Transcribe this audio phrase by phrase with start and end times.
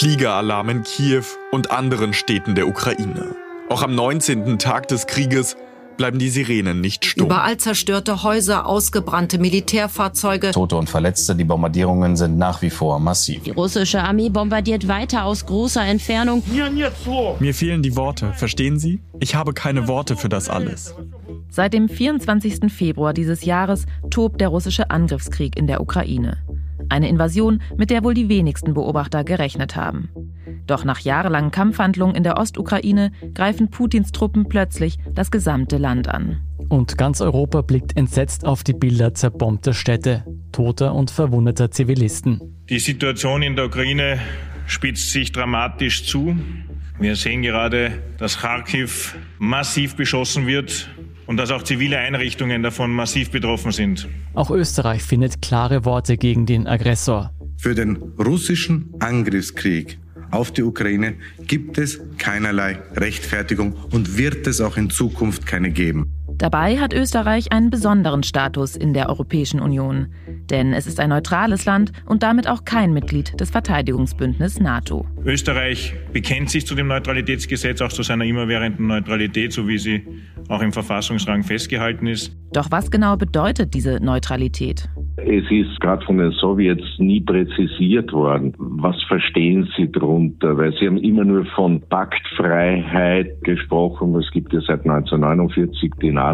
[0.00, 3.36] Fliegeralarm in Kiew und anderen Städten der Ukraine.
[3.68, 4.58] Auch am 19.
[4.58, 5.58] Tag des Krieges
[5.98, 7.26] bleiben die Sirenen nicht stumm.
[7.26, 10.52] Überall zerstörte Häuser, ausgebrannte Militärfahrzeuge.
[10.52, 13.42] Tote und Verletzte, die Bombardierungen sind nach wie vor massiv.
[13.42, 16.42] Die russische Armee bombardiert weiter aus großer Entfernung.
[17.38, 19.02] Mir fehlen die Worte, verstehen Sie?
[19.18, 20.94] Ich habe keine Worte für das alles.
[21.50, 22.72] Seit dem 24.
[22.72, 26.38] Februar dieses Jahres tobt der russische Angriffskrieg in der Ukraine.
[26.90, 30.10] Eine Invasion, mit der wohl die wenigsten Beobachter gerechnet haben.
[30.66, 36.42] Doch nach jahrelangen Kampfhandlungen in der Ostukraine greifen Putins Truppen plötzlich das gesamte Land an.
[36.68, 42.40] Und ganz Europa blickt entsetzt auf die Bilder zerbombter Städte, toter und verwundeter Zivilisten.
[42.68, 44.20] Die Situation in der Ukraine
[44.66, 46.36] spitzt sich dramatisch zu.
[46.98, 50.88] Wir sehen gerade, dass Kharkiv massiv beschossen wird
[51.30, 54.08] und dass auch zivile Einrichtungen davon massiv betroffen sind.
[54.34, 57.30] Auch Österreich findet klare Worte gegen den Aggressor.
[57.56, 60.00] Für den russischen Angriffskrieg
[60.32, 61.14] auf die Ukraine
[61.46, 66.12] gibt es keinerlei Rechtfertigung und wird es auch in Zukunft keine geben.
[66.40, 70.06] Dabei hat Österreich einen besonderen Status in der Europäischen Union.
[70.48, 75.04] Denn es ist ein neutrales Land und damit auch kein Mitglied des Verteidigungsbündnisses NATO.
[75.22, 80.02] Österreich bekennt sich zu dem Neutralitätsgesetz, auch zu seiner immerwährenden Neutralität, so wie sie
[80.48, 82.34] auch im Verfassungsrang festgehalten ist.
[82.54, 84.88] Doch was genau bedeutet diese Neutralität?
[85.16, 88.54] Es ist gerade von den Sowjets nie präzisiert worden.
[88.58, 90.56] Was verstehen Sie darunter?
[90.56, 94.14] Weil Sie haben immer nur von Paktfreiheit gesprochen.
[94.14, 96.29] Es gibt ja seit 1949 die NATO.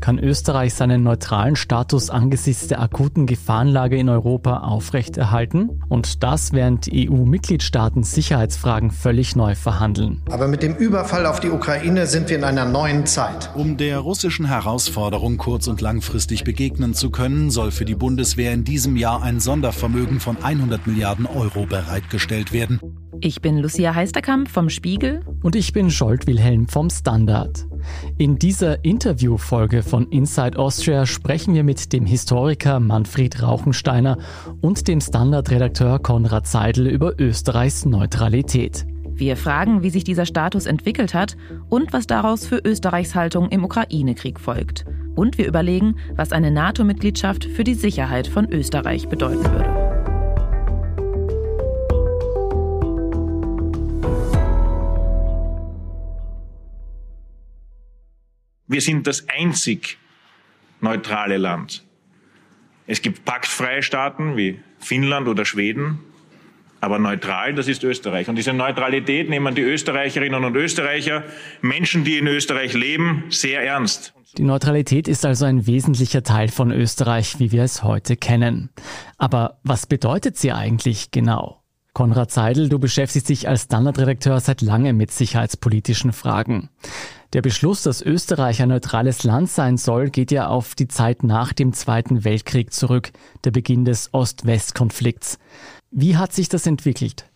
[0.00, 5.80] Kann Österreich seinen neutralen Status angesichts der akuten Gefahrenlage in Europa aufrechterhalten?
[5.88, 10.22] Und das, während EU-Mitgliedstaaten Sicherheitsfragen völlig neu verhandeln.
[10.30, 13.50] Aber mit dem Überfall auf die Ukraine sind wir in einer neuen Zeit.
[13.54, 18.64] Um der russischen Herausforderung kurz- und langfristig begegnen zu können, soll für die Bundeswehr in
[18.64, 22.80] diesem Jahr ein Sondervermögen von 100 Milliarden Euro bereitgestellt werden.
[23.20, 25.20] Ich bin Lucia Heisterkamp vom Spiegel.
[25.42, 27.66] Und ich bin Scholt Wilhelm vom Standard.
[28.18, 34.18] In dieser Interviewfolge von Inside Austria sprechen wir mit dem Historiker Manfred Rauchensteiner
[34.60, 38.86] und dem Standardredakteur Konrad Seidel über Österreichs Neutralität.
[39.14, 41.36] Wir fragen, wie sich dieser Status entwickelt hat
[41.70, 44.84] und was daraus für Österreichs Haltung im Ukraine-Krieg folgt.
[45.14, 49.85] Und wir überlegen, was eine NATO-Mitgliedschaft für die Sicherheit von Österreich bedeuten würde.
[58.76, 59.96] Wir sind das einzig
[60.82, 61.82] neutrale Land.
[62.86, 66.00] Es gibt paktfreie Staaten wie Finnland oder Schweden,
[66.82, 68.28] aber neutral, das ist Österreich.
[68.28, 71.24] Und diese Neutralität nehmen die Österreicherinnen und Österreicher,
[71.62, 74.12] Menschen, die in Österreich leben, sehr ernst.
[74.36, 78.68] Die Neutralität ist also ein wesentlicher Teil von Österreich, wie wir es heute kennen.
[79.16, 81.62] Aber was bedeutet sie eigentlich genau?
[81.94, 86.68] Konrad Seidel, du beschäftigst dich als Standardredakteur seit langem mit sicherheitspolitischen Fragen.
[87.32, 91.52] Der Beschluss, dass Österreich ein neutrales Land sein soll, geht ja auf die Zeit nach
[91.52, 93.10] dem Zweiten Weltkrieg zurück,
[93.44, 95.38] der Beginn des Ost-West-Konflikts.
[95.90, 97.28] Wie hat sich das entwickelt?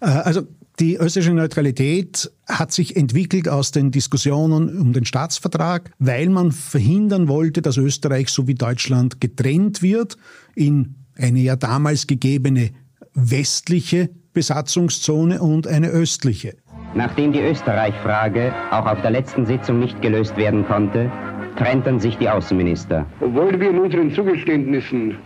[0.00, 0.42] Äh, also
[0.80, 7.28] die österreichische Neutralität hat sich entwickelt aus den Diskussionen um den Staatsvertrag, weil man verhindern
[7.28, 10.16] wollte, dass Österreich so wie Deutschland getrennt wird
[10.54, 12.70] in eine ja damals gegebene
[13.12, 16.56] westliche Besatzungszone und eine östliche.
[16.94, 21.10] Nachdem die Österreich-Frage auch auf der letzten Sitzung nicht gelöst werden konnte,
[21.56, 23.06] trennten sich die Außenminister.
[23.20, 25.16] Obwohl wir in unseren Zugeständnissen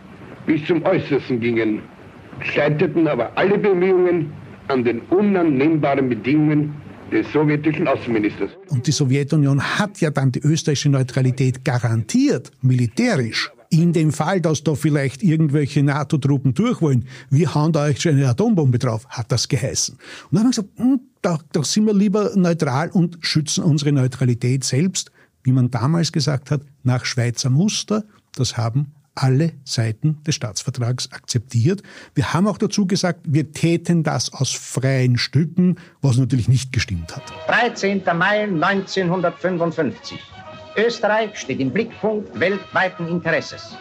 [0.46, 1.82] bis zum Äußersten gingen,
[2.40, 4.32] scheiterten aber alle Bemühungen
[4.68, 6.74] an den unannehmbaren Bedingungen
[7.10, 8.50] des sowjetischen Außenministers.
[8.68, 14.62] Und die Sowjetunion hat ja dann die österreichische Neutralität garantiert, militärisch in dem Fall, dass
[14.62, 19.32] da vielleicht irgendwelche NATO-Truppen durch wollen, wir hauen da euch schon eine Atombombe drauf, hat
[19.32, 19.94] das geheißen.
[19.94, 20.00] Und
[20.30, 24.62] dann haben wir gesagt, hm, da, da sind wir lieber neutral und schützen unsere Neutralität
[24.62, 25.10] selbst,
[25.42, 28.04] wie man damals gesagt hat, nach Schweizer Muster.
[28.36, 31.82] Das haben alle Seiten des Staatsvertrags akzeptiert.
[32.14, 37.16] Wir haben auch dazu gesagt, wir täten das aus freien Stücken, was natürlich nicht gestimmt
[37.16, 37.24] hat.
[37.48, 38.02] 13.
[38.16, 40.20] Mai 1955.
[40.76, 43.76] Österreich steht im Blickpunkt weltweiten Interesses.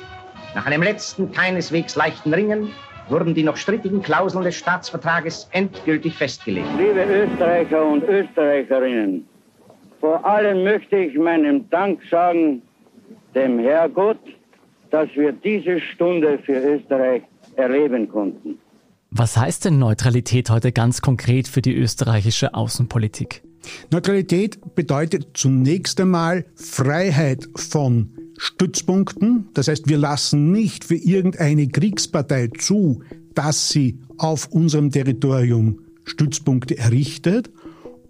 [0.55, 2.69] Nach einem letzten, keineswegs leichten Ringen
[3.09, 6.67] wurden die noch strittigen Klauseln des Staatsvertrages endgültig festgelegt.
[6.77, 9.27] Liebe Österreicher und Österreicherinnen,
[9.99, 12.61] vor allem möchte ich meinen Dank sagen
[13.33, 14.19] dem Herrgott,
[14.91, 17.23] dass wir diese Stunde für Österreich
[17.55, 18.57] erleben konnten.
[19.11, 23.43] Was heißt denn Neutralität heute ganz konkret für die österreichische Außenpolitik?
[23.91, 29.49] Neutralität bedeutet zunächst einmal Freiheit von Stützpunkten.
[29.53, 33.01] Das heißt, wir lassen nicht für irgendeine Kriegspartei zu,
[33.33, 37.49] dass sie auf unserem Territorium Stützpunkte errichtet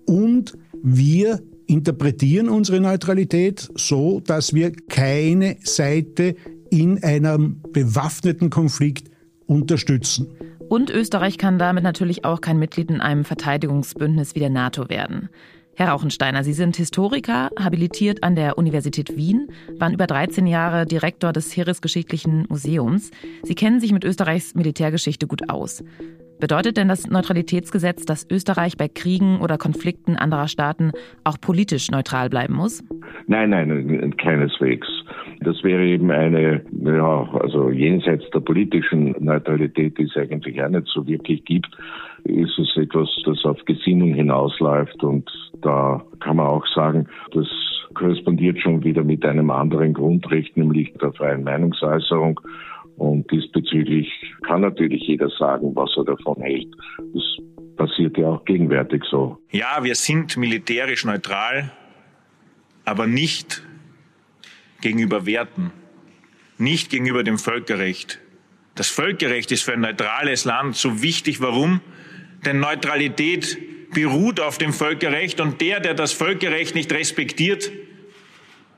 [0.05, 6.35] und wir interpretieren unsere Neutralität so, dass wir keine Seite
[6.69, 9.09] in einem bewaffneten Konflikt
[9.47, 10.27] unterstützen.
[10.67, 15.29] Und Österreich kann damit natürlich auch kein Mitglied in einem Verteidigungsbündnis wie der NATO werden.
[15.77, 21.33] Herr Rauchensteiner, Sie sind Historiker, habilitiert an der Universität Wien, waren über 13 Jahre Direktor
[21.33, 23.11] des Heeresgeschichtlichen Museums.
[23.43, 25.83] Sie kennen sich mit Österreichs Militärgeschichte gut aus.
[26.39, 30.91] Bedeutet denn das Neutralitätsgesetz, dass Österreich bei Kriegen oder Konflikten anderer Staaten
[31.25, 32.81] auch politisch neutral bleiben muss?
[33.27, 34.87] Nein, nein, keineswegs.
[35.41, 40.87] Das wäre eben eine, ja, also jenseits der politischen Neutralität, die es eigentlich auch nicht
[40.87, 41.67] so wirklich gibt,
[42.25, 45.29] ist es etwas, das auf Gesinnung hinausläuft und
[45.61, 47.47] da kann man auch sagen, das
[47.93, 52.39] korrespondiert schon wieder mit einem anderen Grundrecht, nämlich der freien Meinungsäußerung.
[52.97, 54.09] Und diesbezüglich
[54.43, 56.67] kann natürlich jeder sagen, was er davon hält.
[57.13, 57.23] Das
[57.75, 59.37] passiert ja auch gegenwärtig so.
[59.51, 61.71] Ja, wir sind militärisch neutral,
[62.85, 63.63] aber nicht
[64.81, 65.71] gegenüber Werten,
[66.57, 68.19] nicht gegenüber dem Völkerrecht.
[68.75, 71.41] Das Völkerrecht ist für ein neutrales Land so wichtig.
[71.41, 71.81] Warum?
[72.43, 73.57] Denn Neutralität
[73.93, 77.71] beruht auf dem Völkerrecht und der, der das Völkerrecht nicht respektiert,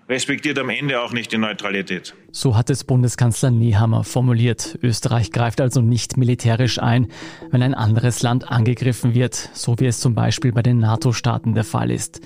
[0.09, 2.15] respektiert am Ende auch nicht die Neutralität.
[2.31, 4.77] So hat es Bundeskanzler Nehammer formuliert.
[4.81, 7.07] Österreich greift also nicht militärisch ein,
[7.49, 11.65] wenn ein anderes Land angegriffen wird, so wie es zum Beispiel bei den NATO-Staaten der
[11.65, 12.21] Fall ist.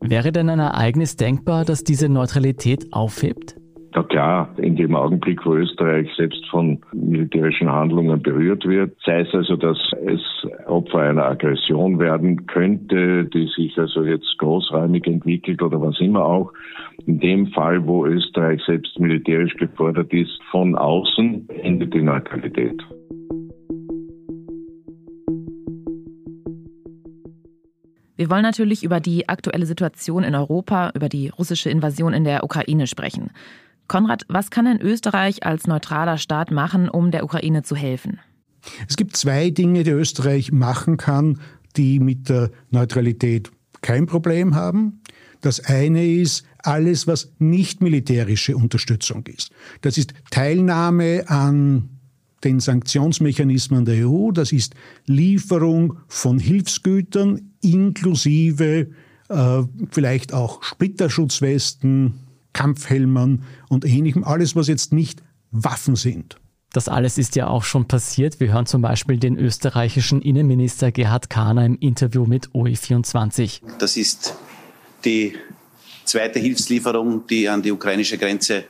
[0.00, 3.56] Wäre denn ein Ereignis denkbar, das diese Neutralität aufhebt?
[3.96, 9.32] Na klar, in dem Augenblick, wo Österreich selbst von militärischen Handlungen berührt wird, sei es
[9.32, 10.20] also, dass es
[10.66, 16.52] Opfer einer Aggression werden könnte, die sich also jetzt großräumig entwickelt oder was immer auch,
[17.06, 22.82] in dem Fall, wo Österreich selbst militärisch gefordert ist, von außen endet die Neutralität.
[28.16, 32.42] Wir wollen natürlich über die aktuelle Situation in Europa, über die russische Invasion in der
[32.42, 33.30] Ukraine sprechen.
[33.88, 38.20] Konrad, was kann denn Österreich als neutraler Staat machen, um der Ukraine zu helfen?
[38.88, 41.40] Es gibt zwei Dinge, die Österreich machen kann,
[41.76, 43.50] die mit der Neutralität
[43.82, 45.02] kein Problem haben.
[45.42, 49.50] Das eine ist alles, was nicht militärische Unterstützung ist.
[49.82, 51.90] Das ist Teilnahme an
[52.44, 54.74] den Sanktionsmechanismen der EU, das ist
[55.06, 58.88] Lieferung von Hilfsgütern inklusive
[59.28, 62.14] äh, vielleicht auch Splitterschutzwesten,
[62.54, 66.36] Kampfhelmern und ähnlichem, alles, was jetzt nicht Waffen sind.
[66.72, 68.40] Das alles ist ja auch schon passiert.
[68.40, 73.60] Wir hören zum Beispiel den österreichischen Innenminister Gerhard Kahner im Interview mit OE24.
[73.78, 74.34] Das ist
[75.04, 75.36] die
[76.04, 78.64] zweite Hilfslieferung, die an die ukrainische Grenze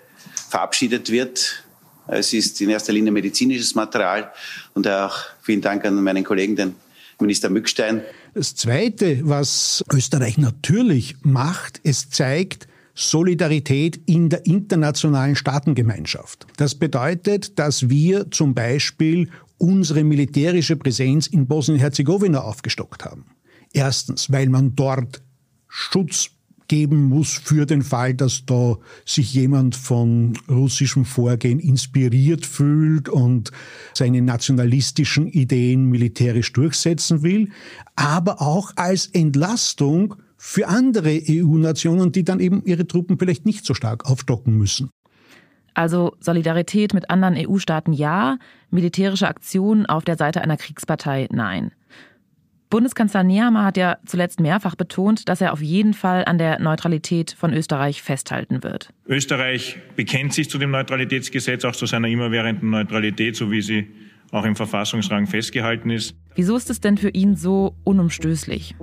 [0.50, 1.64] verabschiedet wird.
[2.06, 4.30] Es ist in erster Linie medizinisches Material
[4.74, 6.74] und auch vielen Dank an meinen Kollegen, den
[7.18, 8.02] Minister Mückstein.
[8.34, 16.46] Das Zweite, was Österreich natürlich macht, es zeigt, Solidarität in der internationalen Staatengemeinschaft.
[16.56, 23.26] Das bedeutet, dass wir zum Beispiel unsere militärische Präsenz in Bosnien-Herzegowina aufgestockt haben.
[23.72, 25.22] Erstens, weil man dort
[25.68, 26.30] Schutz
[26.68, 33.50] geben muss für den Fall, dass da sich jemand von russischem Vorgehen inspiriert fühlt und
[33.92, 37.50] seine nationalistischen Ideen militärisch durchsetzen will,
[37.96, 43.74] aber auch als Entlastung für andere EU-Nationen, die dann eben ihre Truppen vielleicht nicht so
[43.74, 44.90] stark aufstocken müssen.
[45.74, 48.38] Also Solidarität mit anderen EU-Staaten ja,
[48.70, 51.72] militärische Aktionen auf der Seite einer Kriegspartei nein.
[52.70, 57.32] Bundeskanzler Nehammer hat ja zuletzt mehrfach betont, dass er auf jeden Fall an der Neutralität
[57.38, 58.88] von Österreich festhalten wird.
[59.06, 63.88] Österreich bekennt sich zu dem Neutralitätsgesetz, auch zu seiner immerwährenden Neutralität, so wie sie
[64.32, 66.16] auch im Verfassungsrang festgehalten ist.
[66.36, 68.74] Wieso ist es denn für ihn so unumstößlich?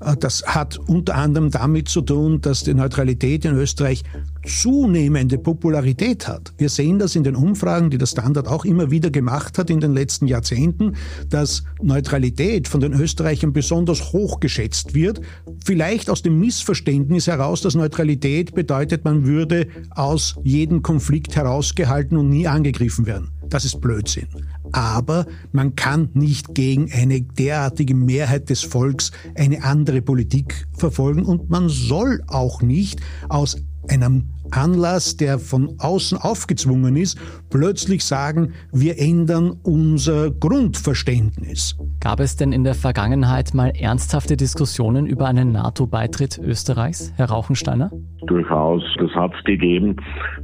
[0.00, 4.04] Äh, das hat unter anderem damit zu tun, dass die Neutralität in Österreich
[4.46, 6.52] zunehmende Popularität hat.
[6.56, 9.80] Wir sehen das in den Umfragen, die der Standard auch immer wieder gemacht hat in
[9.80, 10.94] den letzten Jahrzehnten,
[11.28, 15.20] dass Neutralität von den Österreichern besonders hoch geschätzt wird.
[15.64, 22.28] Vielleicht aus dem Missverständnis heraus, dass Neutralität bedeutet, man würde aus jedem Konflikt herausgehalten und
[22.28, 23.30] nie angegriffen werden.
[23.48, 24.28] Das ist Blödsinn.
[24.72, 31.50] Aber man kann nicht gegen eine derartige Mehrheit des Volks eine andere Politik verfolgen und
[31.50, 33.56] man soll auch nicht aus
[33.88, 37.18] einem Anlass, der von außen aufgezwungen ist,
[37.50, 41.76] plötzlich sagen, wir ändern unser Grundverständnis.
[42.00, 47.90] Gab es denn in der Vergangenheit mal ernsthafte Diskussionen über einen NATO-Beitritt Österreichs, Herr Rauchensteiner?
[48.26, 49.96] Durchaus, das hat es gegeben.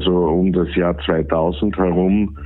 [0.04, 2.36] So um das Jahr 2000 herum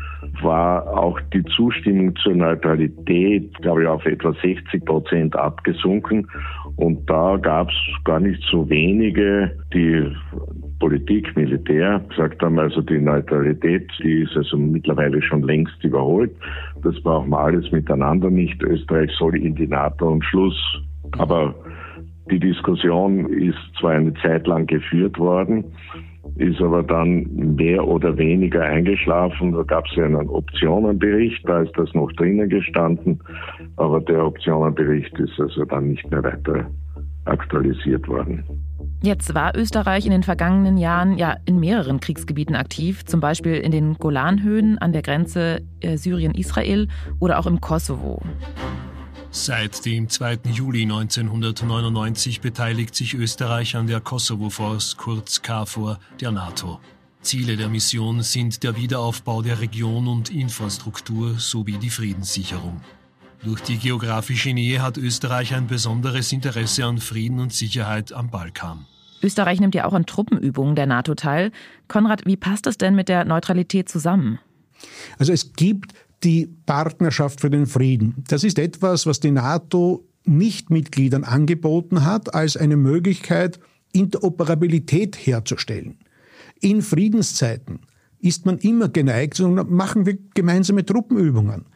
[0.43, 6.29] war auch die Zustimmung zur Neutralität, glaube ich, auf etwa 60 Prozent abgesunken.
[6.77, 10.11] Und da gab es gar nicht so wenige, die
[10.81, 16.31] Politik, Militär gesagt haben, also die Neutralität, die ist also mittlerweile schon längst überholt.
[16.83, 18.63] Das brauchen wir alles miteinander nicht.
[18.63, 20.57] Österreich soll in die NATO und Schluss.
[21.19, 21.55] Aber
[22.31, 25.65] die Diskussion ist zwar eine Zeit lang geführt worden,
[26.37, 29.53] ist aber dann mehr oder weniger eingeschlafen.
[29.53, 33.21] Da gab es ja einen Optionenbericht, da ist das noch drinnen gestanden,
[33.77, 36.71] aber der Optionenbericht ist also dann nicht mehr weiter
[37.25, 38.45] aktualisiert worden.
[39.03, 43.71] Jetzt war Österreich in den vergangenen Jahren ja in mehreren Kriegsgebieten aktiv, zum Beispiel in
[43.71, 46.89] den Golanhöhen an der Grenze äh, Syrien-Israel
[47.21, 48.23] oder auch im Kosovo.
[49.31, 50.39] Seit dem 2.
[50.53, 56.81] Juli 1999 beteiligt sich Österreich an der Kosovo Force, kurz KFOR, der NATO.
[57.21, 62.81] Ziele der Mission sind der Wiederaufbau der Region und Infrastruktur sowie die Friedenssicherung.
[63.45, 68.87] Durch die geografische Nähe hat Österreich ein besonderes Interesse an Frieden und Sicherheit am Balkan.
[69.23, 71.53] Österreich nimmt ja auch an Truppenübungen der NATO teil.
[71.87, 74.39] Konrad, wie passt das denn mit der Neutralität zusammen?
[75.19, 75.93] Also es gibt
[76.25, 78.25] die Partnerschaft für den Frieden.
[78.29, 83.59] Das ist etwas, was die NATO Nichtmitgliedern angeboten hat, als eine Möglichkeit,
[83.93, 85.99] Interoperabilität herzustellen.
[86.61, 87.81] In Friedenszeiten
[88.21, 91.67] ist man immer geneigt, machen wir gemeinsame Truppenübungen.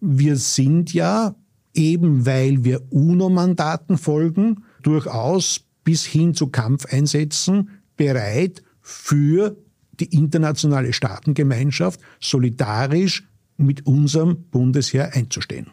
[0.00, 1.34] Wir sind ja,
[1.74, 9.56] eben weil wir UNO-Mandaten folgen, durchaus bis hin zu Kampfeinsätzen bereit für
[10.00, 13.29] die internationale Staatengemeinschaft solidarisch
[13.60, 15.68] mit unserem Bundesheer einzustehen.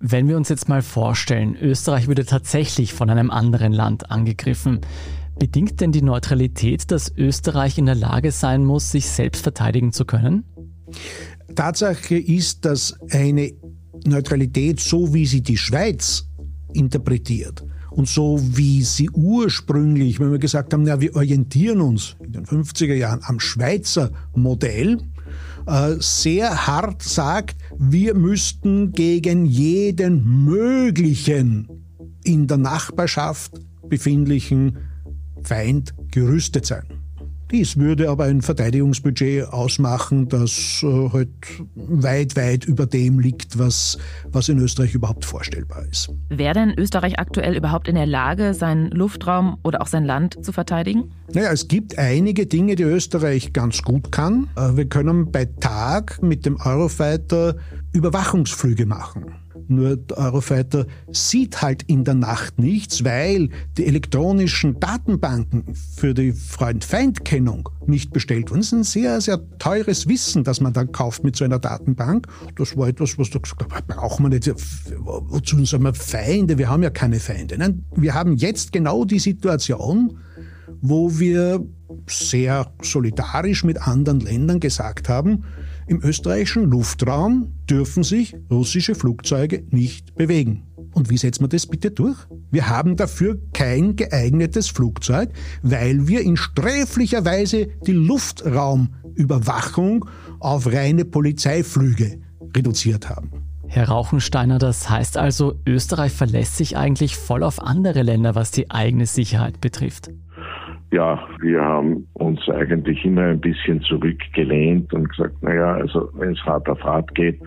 [0.00, 4.80] Wenn wir uns jetzt mal vorstellen, Österreich würde tatsächlich von einem anderen Land angegriffen,
[5.38, 10.04] bedingt denn die Neutralität, dass Österreich in der Lage sein muss, sich selbst verteidigen zu
[10.04, 10.44] können?
[11.54, 13.52] Tatsache ist, dass eine
[14.04, 16.28] Neutralität, so wie sie die Schweiz
[16.72, 22.32] interpretiert und so wie sie ursprünglich, wenn wir gesagt haben, ja, wir orientieren uns in
[22.32, 24.98] den 50er Jahren am Schweizer Modell,
[25.66, 31.68] äh, sehr hart sagt, wir müssten gegen jeden möglichen
[32.24, 33.52] in der Nachbarschaft
[33.88, 34.78] befindlichen
[35.42, 37.03] Feind gerüstet sein.
[37.54, 41.28] Dies würde aber ein Verteidigungsbudget ausmachen, das äh, halt
[41.76, 43.96] weit, weit über dem liegt, was,
[44.32, 46.10] was in Österreich überhaupt vorstellbar ist.
[46.30, 50.50] Wäre denn Österreich aktuell überhaupt in der Lage, seinen Luftraum oder auch sein Land zu
[50.50, 51.12] verteidigen?
[51.32, 54.48] Naja, es gibt einige Dinge, die Österreich ganz gut kann.
[54.56, 57.54] Äh, wir können bei Tag mit dem Eurofighter
[57.92, 59.26] Überwachungsflüge machen.
[59.68, 66.32] Nur der Eurofighter sieht halt in der Nacht nichts, weil die elektronischen Datenbanken für die
[66.32, 68.60] Freund-Feind-Kennung nicht bestellt wurden.
[68.60, 72.26] Das ist ein sehr, sehr teures Wissen, das man dann kauft mit so einer Datenbank.
[72.56, 74.52] Das war etwas, was du gesagt hast, brauchen wir nicht.
[74.98, 76.58] Wozu sollen wir Feinde?
[76.58, 77.58] Wir haben ja keine Feinde.
[77.58, 80.18] Nein, wir haben jetzt genau die Situation,
[80.80, 81.64] wo wir
[82.06, 85.44] sehr solidarisch mit anderen Ländern gesagt haben,
[85.86, 90.62] im österreichischen Luftraum dürfen sich russische Flugzeuge nicht bewegen.
[90.92, 92.16] Und wie setzt man das bitte durch?
[92.50, 95.30] Wir haben dafür kein geeignetes Flugzeug,
[95.62, 100.04] weil wir in sträflicher Weise die Luftraumüberwachung
[100.38, 102.20] auf reine Polizeiflüge
[102.56, 103.32] reduziert haben.
[103.66, 108.70] Herr Rauchensteiner, das heißt also, Österreich verlässt sich eigentlich voll auf andere Länder, was die
[108.70, 110.10] eigene Sicherheit betrifft.
[110.94, 116.44] Ja, wir haben uns eigentlich immer ein bisschen zurückgelehnt und gesagt, naja, also wenn es
[116.44, 117.40] hart auf hart geht,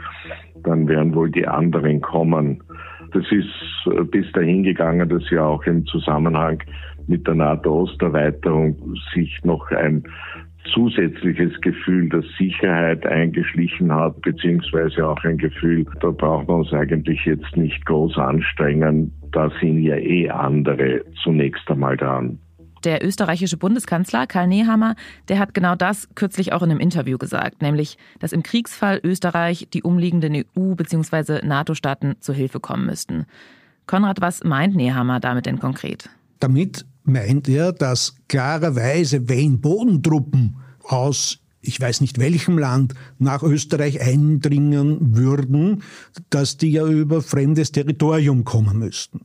[0.66, 2.62] dann werden wohl die anderen kommen.
[3.13, 3.48] Das ist
[3.86, 6.62] äh, bis dahin gegangen, dass ja auch im Zusammenhang
[7.08, 8.75] mit der NATO-Osterweiterung
[9.13, 10.04] sich noch ein
[10.74, 17.24] zusätzliches Gefühl der Sicherheit eingeschlichen hat, beziehungsweise auch ein Gefühl, da brauchen wir uns eigentlich
[17.24, 22.39] jetzt nicht groß anstrengen, da sind ja eh andere zunächst einmal dran.
[22.84, 24.96] Der österreichische Bundeskanzler Karl Nehammer,
[25.27, 29.67] der hat genau das kürzlich auch in einem Interview gesagt, nämlich, dass im Kriegsfall Österreich
[29.74, 31.46] die umliegenden EU- bzw.
[31.46, 33.25] NATO-Staaten zu Hilfe kommen müssten.
[33.86, 36.10] Konrad, was meint Nehammer damit denn konkret?
[36.39, 44.01] Damit meint er, dass klarerweise, wenn Bodentruppen aus ich weiß nicht welchem Land nach Österreich
[44.01, 45.84] eindringen würden,
[46.29, 49.22] dass die ja über fremdes Territorium kommen müssten.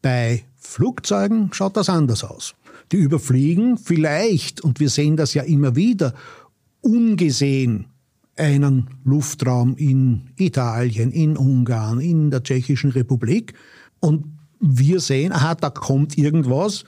[0.00, 2.54] Bei Flugzeugen schaut das anders aus
[2.92, 6.14] die überfliegen vielleicht, und wir sehen das ja immer wieder,
[6.80, 7.86] ungesehen
[8.36, 13.54] einen Luftraum in Italien, in Ungarn, in der Tschechischen Republik.
[14.00, 14.26] Und
[14.60, 16.84] wir sehen, aha, da kommt irgendwas.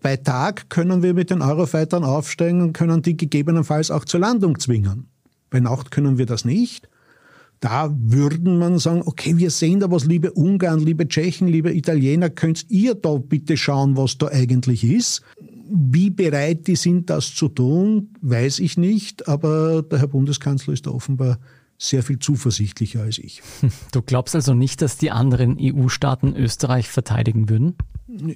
[0.00, 4.58] Bei Tag können wir mit den Eurofightern aufsteigen und können die gegebenenfalls auch zur Landung
[4.58, 5.08] zwingen.
[5.50, 6.88] Bei Nacht können wir das nicht.
[7.62, 12.28] Da würden man sagen, okay, wir sehen da was, liebe Ungarn, liebe Tschechen, liebe Italiener,
[12.28, 15.22] könnt ihr da bitte schauen, was da eigentlich ist?
[15.70, 20.86] Wie bereit die sind, das zu tun, weiß ich nicht, aber der Herr Bundeskanzler ist
[20.86, 21.38] da offenbar
[21.78, 23.42] sehr viel zuversichtlicher als ich.
[23.92, 27.76] Du glaubst also nicht, dass die anderen EU-Staaten Österreich verteidigen würden?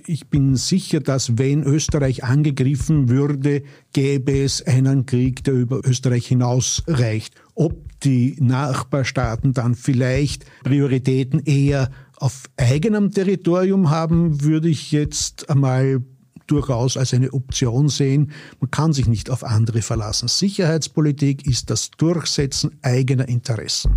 [0.07, 6.27] Ich bin sicher, dass wenn Österreich angegriffen würde, gäbe es einen Krieg, der über Österreich
[6.27, 7.35] hinausreicht.
[7.59, 16.03] Ob die Nachbarstaaten dann vielleicht Prioritäten eher auf eigenem Territorium haben, würde ich jetzt einmal
[16.47, 18.31] durchaus als eine Option sehen.
[18.61, 20.29] Man kann sich nicht auf andere verlassen.
[20.29, 23.97] Sicherheitspolitik ist das Durchsetzen eigener Interessen.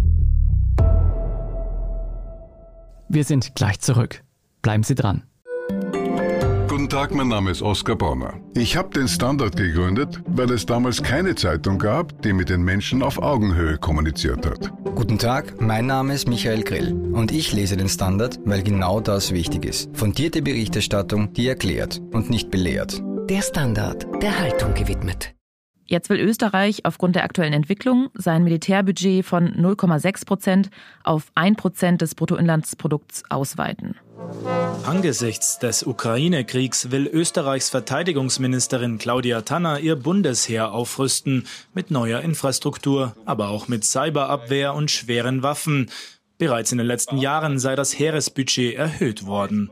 [3.09, 4.23] Wir sind gleich zurück.
[4.61, 5.23] Bleiben Sie dran.
[6.79, 8.39] Guten Tag, mein Name ist Oskar Bonner.
[8.55, 13.03] Ich habe den Standard gegründet, weil es damals keine Zeitung gab, die mit den Menschen
[13.03, 14.71] auf Augenhöhe kommuniziert hat.
[14.95, 19.33] Guten Tag, mein Name ist Michael Grill und ich lese den Standard, weil genau das
[19.33, 19.89] wichtig ist.
[19.93, 23.03] Fundierte Berichterstattung, die erklärt und nicht belehrt.
[23.29, 25.35] Der Standard, der Haltung gewidmet.
[25.85, 30.69] Jetzt will Österreich aufgrund der aktuellen Entwicklung sein Militärbudget von 0,6 Prozent
[31.03, 33.95] auf 1 Prozent des Bruttoinlandsprodukts ausweiten.
[34.83, 43.49] Angesichts des Ukraine-Kriegs will Österreichs Verteidigungsministerin Claudia Tanner ihr Bundesheer aufrüsten mit neuer Infrastruktur, aber
[43.49, 45.89] auch mit Cyberabwehr und schweren Waffen.
[46.37, 49.69] Bereits in den letzten Jahren sei das Heeresbudget erhöht worden.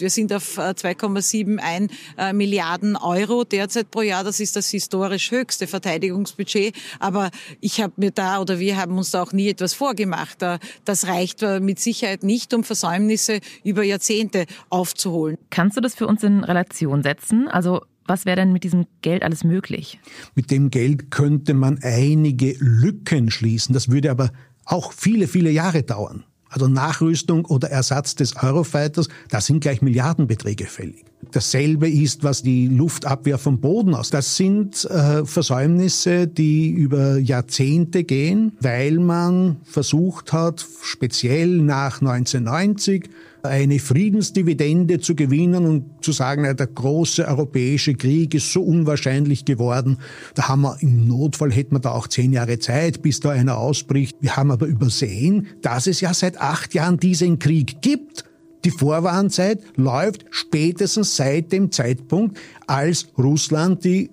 [0.00, 4.24] Wir sind auf 2,71 äh, Milliarden Euro derzeit pro Jahr.
[4.24, 6.74] Das ist das historisch höchste Verteidigungsbudget.
[6.98, 7.30] Aber
[7.60, 10.42] ich habe mir da oder wir haben uns da auch nie etwas vorgemacht.
[10.42, 15.36] Äh, das reicht äh, mit Sicherheit nicht, um Versäumnisse über Jahrzehnte aufzuholen.
[15.50, 17.48] Kannst du das für uns in Relation setzen?
[17.48, 20.00] Also was wäre denn mit diesem Geld alles möglich?
[20.34, 23.72] Mit dem Geld könnte man einige Lücken schließen.
[23.72, 24.32] Das würde aber
[24.64, 26.24] auch viele, viele Jahre dauern.
[26.50, 31.04] Also Nachrüstung oder Ersatz des Eurofighters, da sind gleich Milliardenbeträge fällig.
[31.30, 34.10] Dasselbe ist, was die Luftabwehr vom Boden aus.
[34.10, 43.10] Das sind äh, Versäumnisse, die über Jahrzehnte gehen, weil man versucht hat, speziell nach 1990
[43.42, 49.98] eine Friedensdividende zu gewinnen und zu sagen, der große europäische Krieg ist so unwahrscheinlich geworden.
[50.34, 53.58] Da haben wir im Notfall hätten wir da auch zehn Jahre Zeit, bis da einer
[53.58, 54.16] ausbricht.
[54.20, 58.24] Wir haben aber übersehen, dass es ja seit acht Jahren diesen Krieg gibt.
[58.64, 64.10] Die Vorwarnzeit läuft spätestens seit dem Zeitpunkt, als Russland die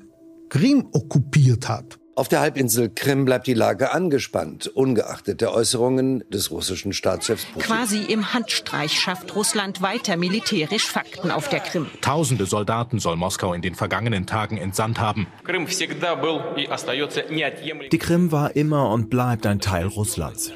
[0.49, 1.96] Krim okkupiert hat.
[2.17, 7.61] Auf der Halbinsel Krim bleibt die Lage angespannt, ungeachtet der Äußerungen des russischen Staatschefs Putin.
[7.61, 11.85] Quasi im Handstreich schafft Russland weiter militärisch Fakten auf der Krim.
[12.01, 15.27] Tausende Soldaten soll Moskau in den vergangenen Tagen entsandt haben.
[17.91, 20.53] Die Krim war immer und bleibt ein Teil Russlands.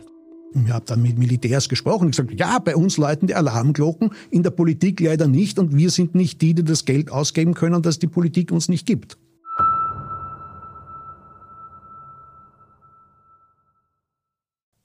[0.55, 4.41] Ich habe dann mit Militärs gesprochen und gesagt, ja, bei uns läuten die Alarmglocken, in
[4.41, 7.99] der Politik leider nicht und wir sind nicht die, die das Geld ausgeben können, das
[7.99, 9.19] die Politik uns nicht gibt.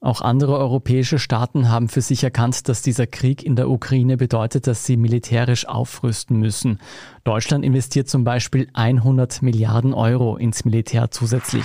[0.06, 4.68] Auch andere europäische Staaten haben für sich erkannt, dass dieser Krieg in der Ukraine bedeutet,
[4.68, 6.78] dass sie militärisch aufrüsten müssen.
[7.24, 11.64] Deutschland investiert zum Beispiel 100 Milliarden Euro ins Militär zusätzlich.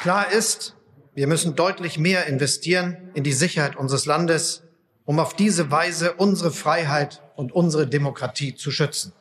[0.00, 0.74] Klar ist,
[1.14, 4.66] wir müssen deutlich mehr investieren in die Sicherheit unseres Landes,
[5.04, 9.12] um auf diese Weise unsere Freiheit und unsere Demokratie zu schützen.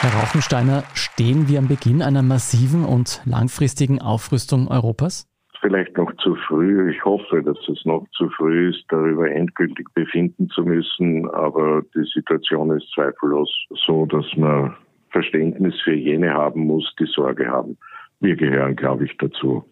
[0.00, 5.26] Herr Rauchensteiner, stehen wir am Beginn einer massiven und langfristigen Aufrüstung Europas?
[5.64, 6.90] vielleicht noch zu früh.
[6.90, 11.30] Ich hoffe, dass es noch zu früh ist, darüber endgültig befinden zu müssen.
[11.30, 13.50] Aber die Situation ist zweifellos
[13.86, 14.74] so, dass man
[15.10, 17.76] Verständnis für jene haben muss, die Sorge haben.
[18.20, 19.64] Wir gehören, glaube ich, dazu.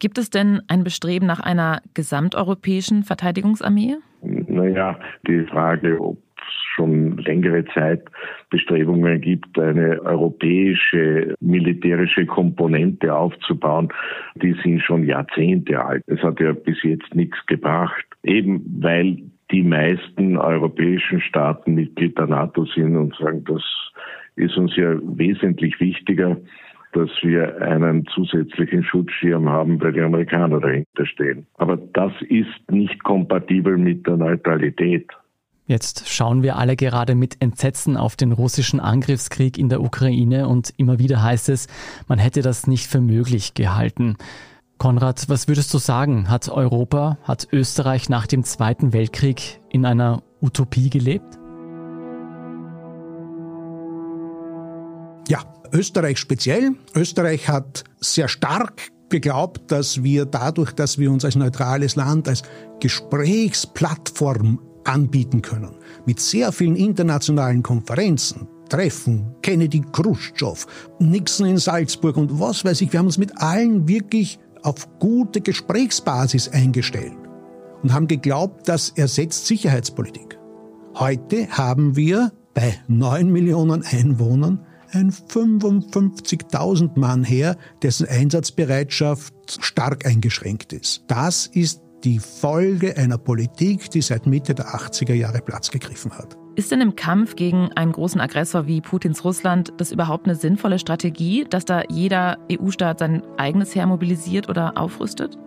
[0.00, 3.96] Gibt es denn ein Bestreben nach einer gesamteuropäischen Verteidigungsarmee?
[4.22, 6.18] Naja, die Frage, ob
[6.74, 8.02] schon längere Zeit
[8.50, 13.88] Bestrebungen gibt, eine europäische militärische Komponente aufzubauen,
[14.36, 16.02] die sind schon Jahrzehnte alt.
[16.06, 19.18] Es hat ja bis jetzt nichts gebracht, eben weil
[19.50, 23.62] die meisten europäischen Staaten Mitglied der NATO sind und sagen, das
[24.36, 26.36] ist uns ja wesentlich wichtiger,
[26.92, 31.46] dass wir einen zusätzlichen Schutzschirm haben, weil die Amerikaner dahinter stehen.
[31.54, 35.08] Aber das ist nicht kompatibel mit der Neutralität.
[35.70, 40.74] Jetzt schauen wir alle gerade mit Entsetzen auf den russischen Angriffskrieg in der Ukraine und
[40.78, 41.68] immer wieder heißt es,
[42.08, 44.16] man hätte das nicht für möglich gehalten.
[44.78, 46.28] Konrad, was würdest du sagen?
[46.28, 51.38] Hat Europa, hat Österreich nach dem Zweiten Weltkrieg in einer Utopie gelebt?
[55.28, 55.38] Ja,
[55.70, 56.72] Österreich speziell.
[56.96, 62.42] Österreich hat sehr stark geglaubt, dass wir dadurch, dass wir uns als neutrales Land, als
[62.80, 64.58] Gesprächsplattform
[64.90, 70.66] anbieten können, mit sehr vielen internationalen Konferenzen, Treffen, Kennedy, Khrushchev,
[70.98, 75.40] Nixon in Salzburg und was weiß ich, wir haben uns mit allen wirklich auf gute
[75.40, 77.16] Gesprächsbasis eingestellt
[77.82, 80.38] und haben geglaubt, das ersetzt Sicherheitspolitik.
[80.94, 90.72] Heute haben wir bei neun Millionen Einwohnern ein 55.000 Mann Heer, dessen Einsatzbereitschaft stark eingeschränkt
[90.72, 91.04] ist.
[91.06, 96.36] Das ist die Folge einer Politik, die seit Mitte der 80er Jahre Platz gegriffen hat.
[96.56, 100.78] Ist denn im Kampf gegen einen großen Aggressor wie Putins Russland das überhaupt eine sinnvolle
[100.78, 105.38] Strategie, dass da jeder EU-Staat sein eigenes Heer mobilisiert oder aufrüstet?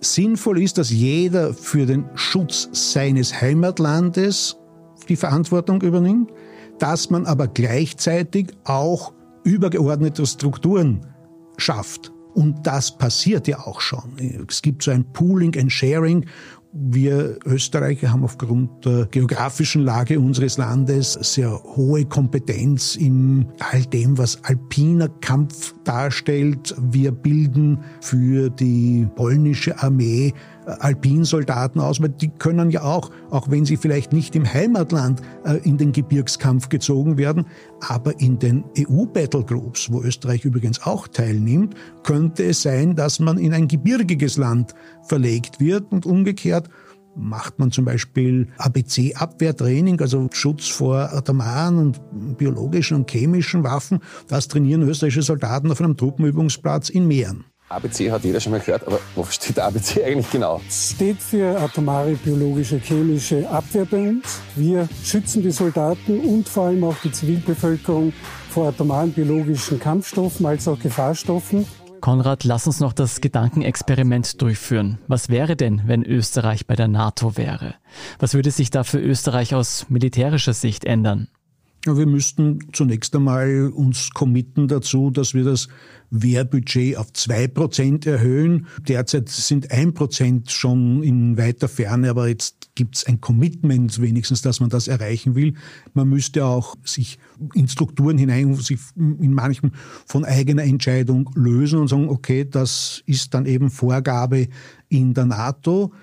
[0.00, 4.56] Sinnvoll ist, dass jeder für den Schutz seines Heimatlandes
[5.08, 6.30] die Verantwortung übernimmt,
[6.78, 9.12] dass man aber gleichzeitig auch
[9.44, 11.06] übergeordnete Strukturen
[11.56, 12.12] schafft.
[12.34, 14.44] Und das passiert ja auch schon.
[14.48, 16.26] Es gibt so ein Pooling and Sharing
[16.72, 24.16] wir Österreicher haben aufgrund der geografischen Lage unseres Landes sehr hohe Kompetenz in all dem,
[24.18, 26.74] was alpiner Kampf darstellt.
[26.78, 30.32] Wir bilden für die polnische Armee
[30.78, 35.56] Alpinsoldaten aus, weil die können ja auch, auch wenn sie vielleicht nicht im Heimatland äh,
[35.58, 37.46] in den Gebirgskampf gezogen werden,
[37.80, 43.52] aber in den EU-Battlegroups, wo Österreich übrigens auch teilnimmt, könnte es sein, dass man in
[43.52, 46.68] ein gebirgiges Land verlegt wird und umgekehrt
[47.16, 54.00] macht man zum Beispiel ABC-Abwehrtraining, also Schutz vor atomaren und biologischen und chemischen Waffen.
[54.28, 57.44] Das trainieren österreichische Soldaten auf einem Truppenübungsplatz in Mähren.
[57.70, 60.60] ABC hat jeder schon mal gehört, aber was steht ABC eigentlich genau?
[60.68, 64.40] Es steht für atomare, biologische, chemische Abwehr bei uns.
[64.56, 68.12] Wir schützen die Soldaten und vor allem auch die Zivilbevölkerung
[68.50, 71.64] vor atomaren, biologischen Kampfstoffen als auch Gefahrstoffen.
[72.00, 74.98] Konrad, lass uns noch das Gedankenexperiment durchführen.
[75.06, 77.74] Was wäre denn, wenn Österreich bei der NATO wäre?
[78.18, 81.28] Was würde sich da für Österreich aus militärischer Sicht ändern?
[81.86, 85.68] Wir müssten zunächst einmal uns committen dazu, dass wir das
[86.10, 88.66] Wehrbudget auf zwei Prozent erhöhen.
[88.86, 94.42] Derzeit sind ein Prozent schon in weiter Ferne, aber jetzt gibt es ein Commitment wenigstens,
[94.42, 95.54] dass man das erreichen will.
[95.94, 97.18] Man müsste auch sich
[97.54, 99.72] in Strukturen hinein, sich in manchem
[100.04, 104.48] von eigener Entscheidung lösen und sagen, okay, das ist dann eben Vorgabe
[104.90, 105.94] in der NATO.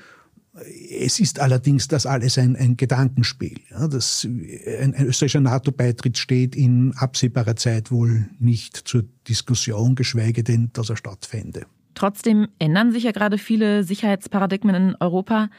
[0.89, 3.59] Es ist allerdings das alles ein, ein Gedankenspiel.
[3.69, 10.43] Ja, das, ein, ein österreichischer NATO-Beitritt steht in absehbarer Zeit wohl nicht zur Diskussion, geschweige
[10.43, 11.65] denn, dass er stattfände.
[11.93, 15.49] Trotzdem ändern sich ja gerade viele Sicherheitsparadigmen in Europa.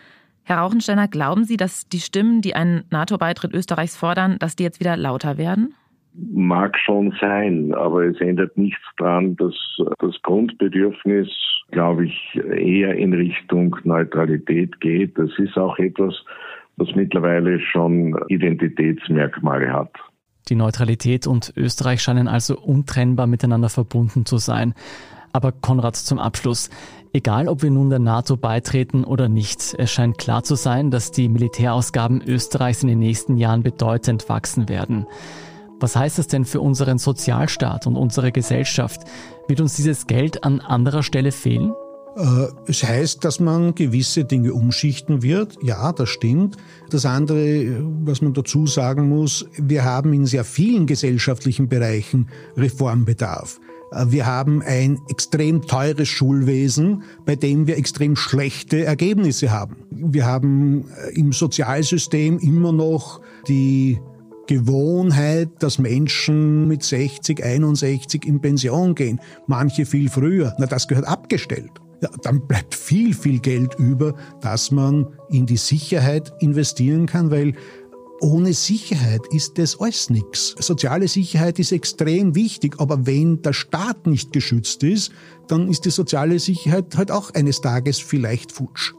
[0.44, 4.80] Herr Rauchensteiner, glauben Sie, dass die Stimmen, die einen NATO-Beitritt Österreichs fordern, dass die jetzt
[4.80, 5.74] wieder lauter werden?
[6.14, 9.54] Mag schon sein, aber es ändert nichts daran, dass
[9.98, 11.28] das Grundbedürfnis
[11.70, 15.18] glaube ich, eher in Richtung Neutralität geht.
[15.18, 16.14] Das ist auch etwas,
[16.76, 19.92] was mittlerweile schon Identitätsmerkmale hat.
[20.48, 24.74] Die Neutralität und Österreich scheinen also untrennbar miteinander verbunden zu sein.
[25.32, 26.70] Aber Konrad zum Abschluss.
[27.12, 31.10] Egal, ob wir nun der NATO beitreten oder nicht, es scheint klar zu sein, dass
[31.10, 35.06] die Militärausgaben Österreichs in den nächsten Jahren bedeutend wachsen werden.
[35.80, 39.02] Was heißt das denn für unseren Sozialstaat und unsere Gesellschaft?
[39.46, 41.72] Wird uns dieses Geld an anderer Stelle fehlen?
[42.16, 45.56] Äh, es heißt, dass man gewisse Dinge umschichten wird.
[45.62, 46.56] Ja, das stimmt.
[46.90, 53.60] Das andere, was man dazu sagen muss, wir haben in sehr vielen gesellschaftlichen Bereichen Reformbedarf.
[53.92, 59.76] Äh, wir haben ein extrem teures Schulwesen, bei dem wir extrem schlechte Ergebnisse haben.
[59.90, 64.00] Wir haben äh, im Sozialsystem immer noch die
[64.48, 70.54] Gewohnheit, dass Menschen mit 60, 61 in Pension gehen, manche viel früher.
[70.58, 71.70] Na, das gehört abgestellt.
[72.00, 77.54] Ja, dann bleibt viel, viel Geld über, dass man in die Sicherheit investieren kann, weil
[78.20, 80.54] ohne Sicherheit ist das alles nichts.
[80.58, 85.12] Soziale Sicherheit ist extrem wichtig, aber wenn der Staat nicht geschützt ist,
[85.46, 88.94] dann ist die soziale Sicherheit halt auch eines Tages vielleicht futsch.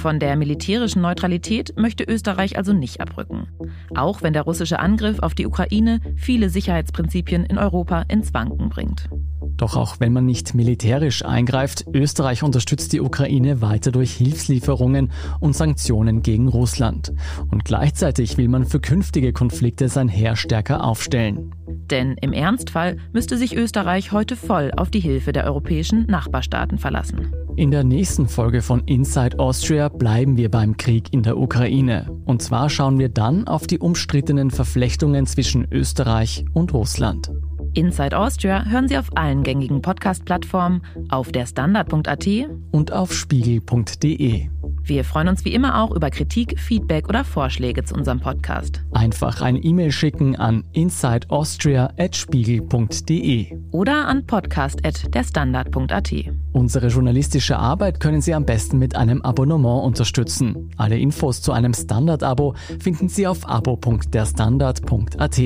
[0.00, 3.48] Von der militärischen Neutralität möchte Österreich also nicht abrücken.
[3.94, 9.10] Auch wenn der russische Angriff auf die Ukraine viele Sicherheitsprinzipien in Europa ins Wanken bringt.
[9.58, 15.54] Doch auch wenn man nicht militärisch eingreift, Österreich unterstützt die Ukraine weiter durch Hilfslieferungen und
[15.54, 17.12] Sanktionen gegen Russland.
[17.50, 21.54] Und gleichzeitig will man für künftige Konflikte sein Heer stärker aufstellen.
[21.90, 27.32] Denn im Ernstfall müsste sich Österreich heute voll auf die Hilfe der europäischen Nachbarstaaten verlassen.
[27.56, 32.06] In der nächsten Folge von Inside Austria bleiben wir beim Krieg in der Ukraine.
[32.24, 37.30] Und zwar schauen wir dann auf die umstrittenen Verflechtungen zwischen Österreich und Russland.
[37.74, 42.26] Inside Austria hören Sie auf allen gängigen Podcast-Plattformen, auf der Standard.at
[42.72, 44.48] und auf spiegel.de.
[44.90, 48.82] Wir freuen uns wie immer auch über Kritik, Feedback oder Vorschläge zu unserem Podcast.
[48.90, 56.12] Einfach eine E-Mail schicken an insideaustria.spiegel.de oder an podcast.derstandard.at.
[56.52, 60.70] Unsere journalistische Arbeit können Sie am besten mit einem Abonnement unterstützen.
[60.76, 65.40] Alle Infos zu einem Standard-Abo finden Sie auf abo.derstandard.at.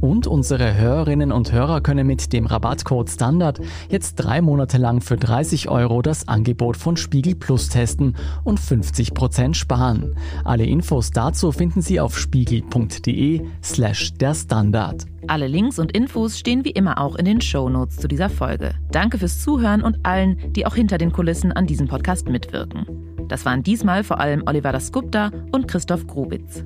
[0.00, 5.16] Und unsere Hörerinnen und Hörer können mit dem Rabattcode Standard jetzt drei Monate lang für
[5.16, 10.16] 30 Euro das Angebot von Spiegel Plus testen und 50% sparen.
[10.44, 15.06] Alle Infos dazu finden Sie auf spiegel.de slash der Standard.
[15.28, 18.74] Alle Links und Infos stehen wie immer auch in den Shownotes zu dieser Folge.
[18.92, 22.86] Danke fürs Zuhören und allen, die auch hinter den Kulissen an diesem Podcast mitwirken.
[23.28, 26.64] Das waren diesmal vor allem Oliver Dasgupta und Christoph Grubitz.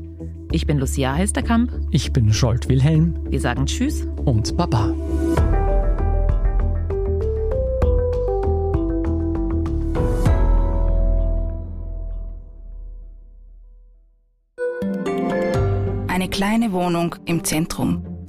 [0.53, 1.73] Ich bin Lucia Heisterkamp.
[1.91, 3.15] Ich bin Scholt Wilhelm.
[3.31, 4.95] Wir sagen Tschüss und Baba.
[16.09, 18.10] Eine kleine Wohnung im Zentrum,